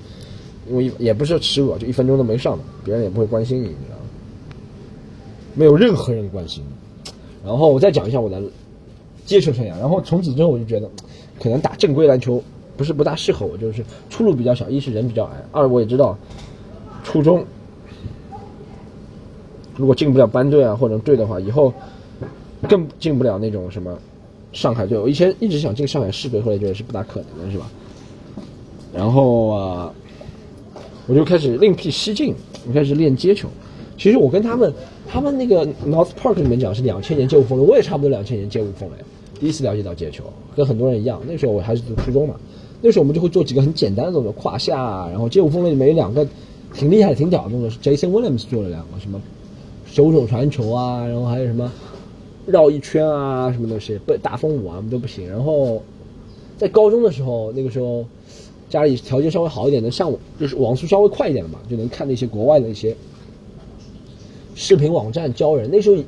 [0.68, 4.02] 因为也不是耻辱，就一分钟都没上，别人也不会关心你，你知道吗？
[5.54, 6.64] 没有任何人关心。
[7.44, 8.42] 然后我再讲一下我的
[9.24, 9.68] 接球生涯。
[9.78, 10.90] 然后从此之后，我就觉得
[11.40, 12.42] 可能打正规篮球
[12.76, 16.18] 不是不大适合我，就是出路比较小，一是人比较矮，二我也知道
[17.04, 17.44] 初中
[19.76, 21.72] 如果进不了班队啊或者队的话，以后
[22.68, 23.96] 更进不了那种什么
[24.52, 24.98] 上海队。
[24.98, 27.70] 我以前一直想进上海市队，后来觉得是不大可能的，是吧？
[28.92, 29.94] 然后啊。
[31.06, 32.32] 我就开始另辟蹊径，
[32.68, 33.48] 我开始练接球。
[33.98, 34.72] 其实我跟他们，
[35.08, 38.96] 他们那个 North Park 里面讲是两千年街舞风了，我也差不多两千年街舞风了。
[39.40, 40.22] 第一次了解到接球，
[40.54, 41.20] 跟很多人一样。
[41.26, 42.36] 那时候我还是读初中嘛，
[42.80, 45.08] 那时候我们就会做几个很简单的动作，胯下。
[45.08, 46.24] 然后街舞风里面有两个
[46.72, 49.20] 挺厉害、挺屌的动作，是 Jason Williams 做了两个，什么
[49.86, 51.72] 手手传球啊，然后还有什么
[52.50, 55.28] 绕一圈啊，什么东西，不大风舞啊，我们都不行。
[55.28, 55.82] 然后
[56.58, 58.04] 在高中的时候，那个时候。
[58.70, 62.94] 家里条件稍微好一点的，像我就是网速稍微快一点的嘛，就能看那些国外的一些
[64.54, 65.68] 视频网站教人。
[65.68, 66.00] 那时候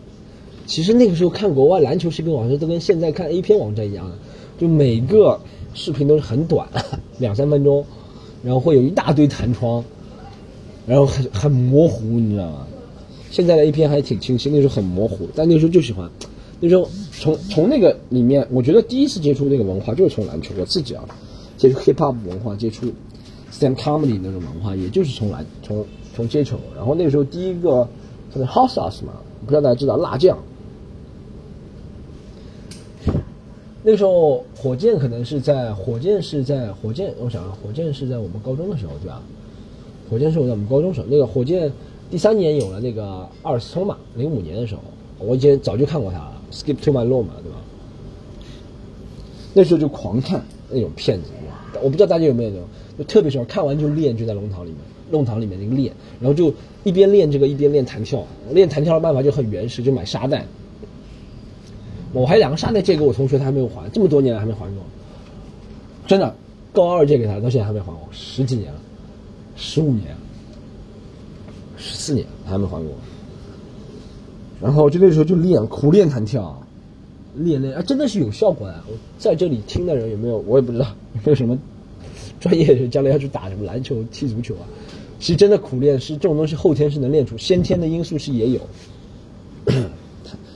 [0.64, 4.16] 其实那个时候看国外篮球视频网站都跟现在看 A 片网站一样的，
[4.60, 5.40] 就每个
[5.74, 6.68] 视频都是很短，
[7.18, 7.84] 两三分钟，
[8.44, 9.84] 然后会有一大堆弹窗，
[10.86, 12.68] 然后很很模糊，你知道吗？
[13.32, 16.08] 现在的 A 片还挺清晰，那时候很模糊，但那时候就喜欢。
[16.64, 21.04] 那时候从从那个里面，我觉得第一次接触那个文化就是从篮球，我自己啊。
[21.58, 22.86] 接触 hip hop 文化，接触
[23.52, 26.56] stand comedy 那种文化，也就是从篮从从街球。
[26.76, 27.88] 然后那个时候第一个
[28.32, 29.12] 就是 hot sauce 嘛，
[29.44, 30.38] 不知道大家知道辣酱。
[33.82, 39.20] 那个时候火箭可能是在火箭是在火箭，我想火箭是在我们高中的时候对吧？
[40.08, 41.72] 火箭是我在我们高中时候，那个火箭
[42.10, 44.80] 第三年有了那个阿尔斯通嘛，零五年的时候，
[45.18, 47.58] 我已经早就看过他了，skip to my law 嘛，对吧？
[49.54, 51.28] 那时候就狂看那种片子。
[51.82, 52.66] 我不知道大家有没有那种，
[52.98, 54.78] 就特别喜欢看完就练，就在龙堂里面，
[55.10, 56.52] 龙堂里面那个练，然后就
[56.84, 58.24] 一边练这个一边练弹跳。
[58.52, 60.44] 练弹跳的办法就很原始，就买沙袋。
[62.12, 64.82] 我还有两个沙袋借给我同学，他还没有还，这么多年了还没还过。
[66.06, 66.34] 真的，
[66.72, 68.78] 高二借给他，到现在还没还我，十几年了，
[69.56, 70.14] 十五年，
[71.78, 72.92] 十四年他还没还过。
[74.62, 76.62] 然后就那时候就练，苦练弹跳。
[77.34, 78.84] 练练啊，真的是有效果啊。
[78.86, 80.38] 我在这里听的人有没有？
[80.46, 81.58] 我也不知道 有没有什么
[82.38, 84.68] 专业人将来要去打什么篮球、踢足球啊？
[85.18, 88.60] 其实真的苦练是这种东西，后天是能练出，先天的因素是也有。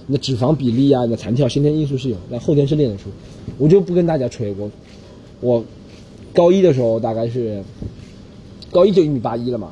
[0.09, 3.09] 你的脂肪比例啊，你的弹跳，先天因素是有，但后天是练得出。
[3.59, 4.71] 我就不跟大家吹，我
[5.41, 5.65] 我
[6.35, 7.63] 高一的时候大概是
[8.71, 9.71] 高一就一米八一了嘛，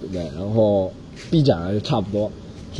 [0.00, 0.22] 对不对？
[0.38, 0.92] 然后
[1.30, 2.30] 臂展啊就差不多。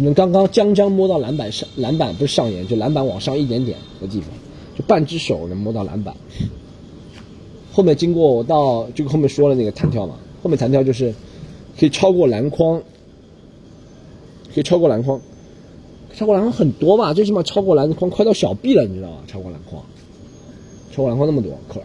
[0.01, 4.31] 只能刚刚将将摸到篮板上，篮板不是上沿，就篮板往上一点点的地方，
[4.75, 6.17] 就半只手能摸到篮板。
[7.71, 11.13] 后面经过我到就后面说了那个弹跳嘛，后面弹跳就是
[11.79, 12.81] 可以超过篮筐，
[14.55, 15.21] 可以超过篮筐，
[16.15, 19.19] 超过篮筐很多嘛，最起码超过篮筐快到小臂了，你知道吗？
[19.27, 19.83] 超过篮筐，
[20.95, 21.79] 超过篮筐那么多，可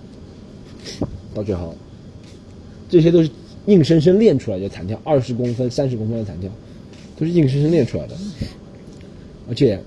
[1.33, 1.75] 到最后，
[2.87, 3.29] 这些都是
[3.65, 6.49] 硬生生练出来的弹跳，二十公分、三十公分的弹跳。
[7.17, 8.15] 都是硬生生练出来的，
[9.47, 9.79] 而且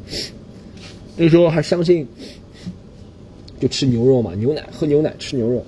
[1.17, 2.07] 那时候还相信，
[3.61, 5.63] 就吃牛肉嘛，牛奶喝牛奶吃牛肉，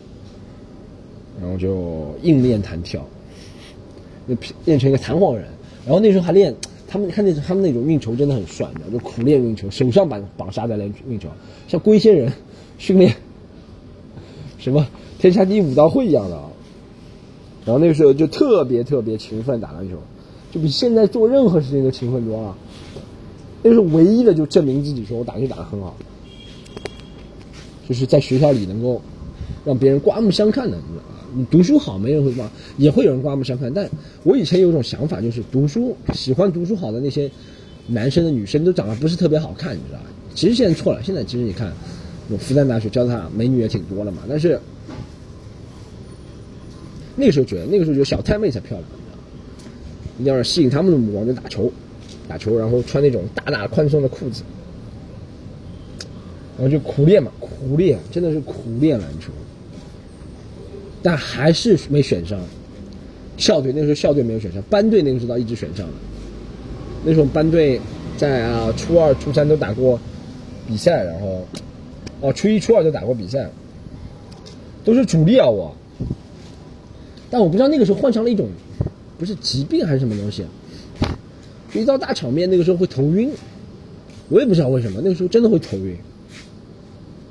[1.41, 3.07] 然后就硬练弹跳，
[4.27, 5.45] 那练成一个弹簧人。
[5.85, 6.55] 然后那时候还练
[6.87, 11.29] 他们看那他们那种运球真的很帅，你知道，就苦练运球，手上绑绑沙袋练运球，
[11.69, 12.33] 像龟仙人
[12.79, 13.15] 训练
[14.59, 14.87] 什么
[15.19, 16.49] 天下第一武道会一样的啊。
[17.65, 19.97] 然后那个时候就特别特别勤奋打篮球，
[20.51, 22.57] 就比现在做任何事情都勤奋多了。
[23.63, 25.97] 那是唯一的就证明自己说我打球打得很好，
[27.89, 29.01] 就是在学校里能够
[29.65, 31.21] 让别人刮目相看的，你知道吗？
[31.33, 33.73] 你读书好，没人会刮，也会有人刮目相看。
[33.73, 33.89] 但
[34.25, 37.31] 我以前有一种想法，就是读书喜欢读书好的那些
[37.87, 40.07] 男生的女生都长得不是特别好看，你知道吧？
[40.35, 41.73] 其实现在错了，现在其实你看，
[42.31, 44.23] 我复旦大学交大美女也挺多的嘛。
[44.29, 44.59] 但是
[47.15, 48.85] 那个时候觉得，那个时候觉得小太妹才漂亮，
[50.21, 51.73] 一定要吸引他们的目光，就打球，
[52.29, 54.43] 打球，然后穿那种大大宽松的裤子，
[56.59, 59.33] 然后就苦练嘛，苦练，真的是苦练篮球。
[61.03, 62.39] 但还是没选上
[63.39, 65.95] 校队，那时候校队没有选上，班队那个时候倒一直选上了。
[67.03, 67.81] 那时候班队
[68.19, 69.99] 在啊初二、初三都打过
[70.69, 71.47] 比赛，然后
[72.21, 73.51] 哦初一、初二都打过比赛，
[74.85, 75.75] 都是主力啊我。
[77.31, 78.49] 但我不知道那个时候换上了一种
[79.21, 80.47] 不是疾病还是什么东西，
[81.71, 83.31] 就一到大场面那个时候会头晕，
[84.31, 85.95] 我也不知道为什么，那个时候真的会头晕，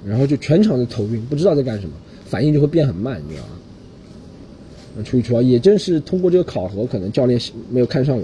[0.06, 1.94] 然后就全场的头晕，不知道在干什么，
[2.28, 5.04] 反应就会变很慢，你知道吗？
[5.04, 8.24] 出一初二，也正是通过这个考核，可能教练没有看上我，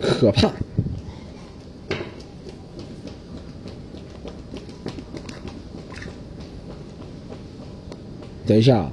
[0.00, 0.52] 可怕。
[8.48, 8.90] 等一下，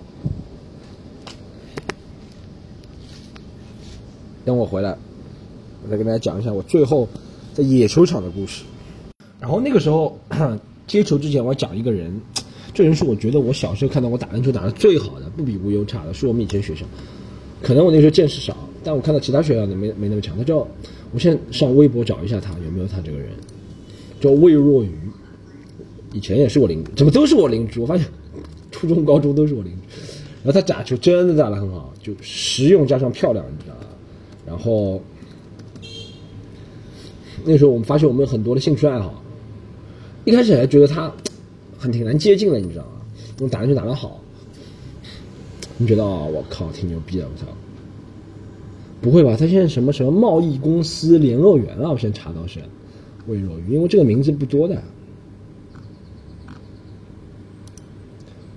[4.43, 4.97] 等我回来，
[5.81, 7.07] 我再跟大家讲一下我最后
[7.53, 8.65] 在野球场的故事。
[9.39, 10.19] 然后那个时候
[10.87, 12.13] 接球之前，我要讲一个人。
[12.73, 16.85] 这人是我觉得我小时候看到我打篮球打的最好的，不比无忧差的，是我们以前学校。
[17.61, 20.37] 可能我那时候见识少，但我看到其他学校的没没那么强。
[20.37, 20.67] 他叫，
[21.13, 23.29] 我现在上微博找一下他有没有他这个人，
[24.19, 24.91] 叫魏若愚。
[26.11, 27.79] 以前也是我邻，怎么都是我邻居？
[27.79, 28.05] 我发现
[28.87, 29.79] 初中、高中都是我邻居。
[30.43, 33.87] 然后他打球真的打得很好，就实用加上漂亮，你知道吧？
[34.45, 35.01] 然后
[37.43, 39.21] 那时候我们发现我们有很多的兴趣爱好，
[40.23, 41.11] 一开始还觉得他。
[41.77, 43.01] 很挺难接近的，你知道吗？
[43.41, 44.19] 用打篮球打得好，
[45.77, 46.23] 你觉得啊？
[46.23, 47.27] 我靠，挺牛逼的！
[47.27, 47.45] 我操，
[49.01, 49.35] 不会吧？
[49.37, 51.91] 他现在什么什么贸易公司联络员啊？
[51.91, 52.59] 我现在查到是
[53.27, 54.81] 魏若愚，因为这个名字不多的。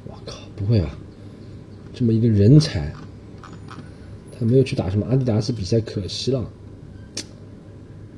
[0.07, 0.99] 我靠，不会吧？
[1.95, 2.93] 这么一个人才，
[4.39, 6.45] 他没有去打什么阿迪达斯比赛，可惜了。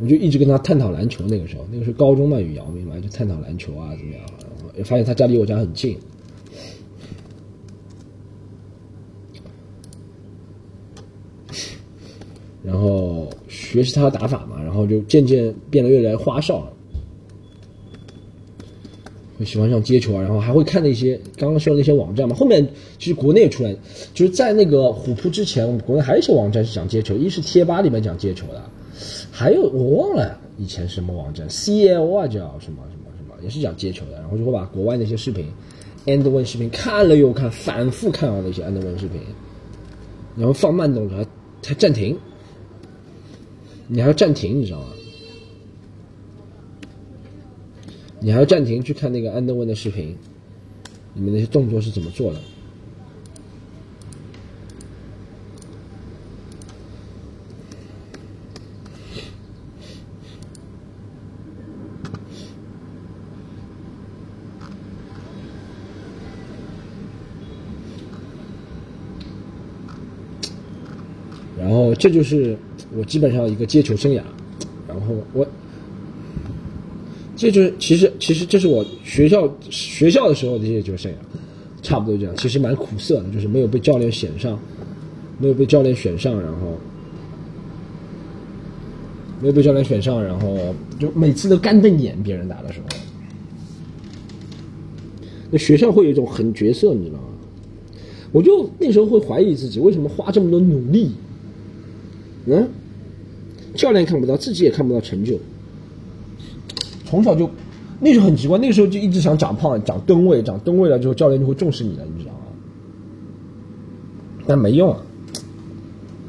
[0.01, 4.23] 我就一直跟他探讨篮球，那个时候，那个时候高中嘛，与姚明嘛，就探讨篮球啊，怎么样？
[4.39, 5.99] 然后也发现他家离我家很近，
[12.63, 16.73] 然后学习他的打法嘛，然后就渐渐变得越来越花哨了。
[19.41, 22.37] 会喜欢上接球啊，然后还会看那些刚刚说的那些网站嘛。
[22.37, 22.65] 后面
[22.99, 23.75] 其实国内出来，
[24.13, 28.63] 就是在那个虎扑之前，我们国内还有一些网站是讲接球，一是贴吧里面讲接球的，
[29.33, 33.35] 还有我忘了以前什么网站，CL 啊叫什么什么什么。
[33.43, 35.47] 也是讲接球的，然后就会把国外那些视频
[36.05, 39.19] ，and one 视频看了又看，反复看啊那些 and one 视频，
[40.37, 41.27] 然后放慢动作，还
[41.67, 42.19] 还暂停，
[43.87, 44.89] 你还要暂停，你知道吗？
[48.23, 50.15] 你还要暂停去看那个安德文的视频，
[51.15, 52.41] 你们那些动作是怎么做的？
[71.59, 72.57] 然后这就是
[72.95, 74.23] 我基本上一个接球生涯，
[74.89, 75.47] 然后我
[77.41, 81.15] 这就是其实其实这是我学校学校的时候的接球生涯，
[81.81, 84.59] 差不多这样，其实蛮苦涩的，就是没有被教练选上，
[85.39, 86.77] 没有被教练选上，然后
[89.41, 90.55] 没有被教练选上，然后
[90.99, 92.87] 就每次都干瞪眼，别人打的时候，
[95.51, 97.25] 那学校会有一种狠角色，你知道吗？
[98.33, 101.13] 我就那时候会怀疑自己，为什么花这么多努力。
[102.45, 102.69] 嗯，
[103.77, 105.41] 教练看不到，自己也看不到成就。
[107.11, 107.51] 从小就，
[107.99, 112.39] 那时候很奇怪，那个时候就一直想长胖、长吨位、长吨位了之后，教练就会重视你了，你知道吗？
[114.47, 115.01] 但没用啊，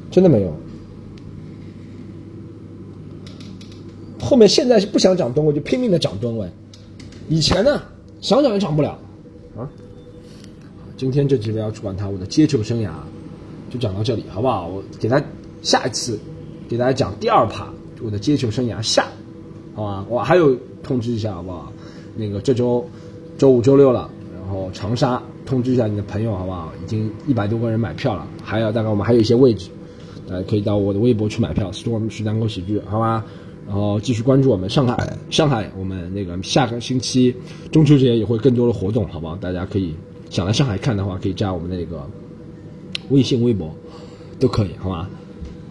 [0.10, 0.52] 真的没用。
[4.20, 6.50] 后面现在是不想长吨位，就拼命的长吨位。
[7.30, 7.84] 以前呢，
[8.22, 8.98] 想长也长不了。
[9.56, 9.70] 啊，
[10.98, 12.90] 今天这集不要管他，我的接球生涯
[13.70, 14.68] 就讲到这里，好不好？
[14.68, 15.22] 我给他
[15.62, 16.18] 下一次
[16.68, 17.72] 给大家讲第二趴，
[18.02, 19.08] 我的接球生涯下，
[19.74, 20.06] 好吧？
[20.10, 21.72] 我还有通知一下，好不好？
[22.16, 22.86] 那个这周
[23.38, 26.72] 周五、周六了，然后长沙通知一下你的朋友，好不好？
[26.84, 29.70] 已经一百多个人买票了，还有大概我们还有一些位置，
[30.28, 33.24] 大家可以到我的微博去买票，storm 是单口喜剧，好吧？
[33.68, 37.34] 然后继续关注我们上海，上海我们那个下个星期
[37.72, 39.38] 中秋节也会更多的活动，好不好？
[39.38, 39.94] 大家可以
[40.30, 42.06] 想来上海看的话，可以加我们那个
[43.10, 43.74] 微信、微博
[44.38, 45.08] 都可以，好吗？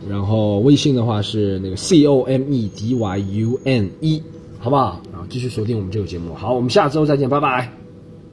[0.08, 4.22] 然后微信的话是那个 c o m e d y u n e，
[4.58, 5.00] 好不好？
[5.12, 6.34] 然后继续锁定我们这个节目。
[6.34, 7.79] 好，我们下周再见，拜拜。